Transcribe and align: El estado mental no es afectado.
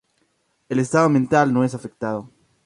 El 0.67 0.79
estado 0.79 1.09
mental 1.09 1.53
no 1.53 1.63
es 1.63 1.75
afectado. 1.75 2.31